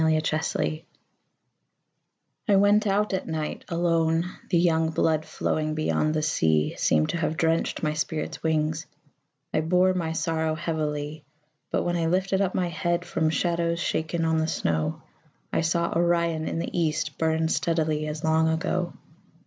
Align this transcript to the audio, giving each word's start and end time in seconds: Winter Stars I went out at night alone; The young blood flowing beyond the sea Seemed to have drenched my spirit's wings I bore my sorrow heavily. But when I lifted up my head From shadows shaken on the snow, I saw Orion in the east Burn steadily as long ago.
Winter 0.03 0.41
Stars 0.41 0.73
I 2.47 2.55
went 2.55 2.87
out 2.87 3.13
at 3.13 3.27
night 3.27 3.65
alone; 3.69 4.25
The 4.49 4.57
young 4.57 4.89
blood 4.89 5.25
flowing 5.25 5.75
beyond 5.75 6.15
the 6.15 6.23
sea 6.23 6.73
Seemed 6.75 7.09
to 7.09 7.17
have 7.17 7.37
drenched 7.37 7.83
my 7.83 7.93
spirit's 7.93 8.41
wings 8.41 8.87
I 9.53 9.61
bore 9.61 9.93
my 9.93 10.13
sorrow 10.13 10.55
heavily. 10.55 11.23
But 11.69 11.83
when 11.83 11.97
I 11.97 12.07
lifted 12.07 12.41
up 12.41 12.55
my 12.55 12.69
head 12.69 13.05
From 13.05 13.29
shadows 13.29 13.79
shaken 13.79 14.25
on 14.25 14.37
the 14.37 14.47
snow, 14.47 15.03
I 15.53 15.61
saw 15.61 15.93
Orion 15.95 16.47
in 16.47 16.57
the 16.57 16.75
east 16.75 17.19
Burn 17.19 17.47
steadily 17.47 18.07
as 18.07 18.23
long 18.23 18.47
ago. 18.47 18.93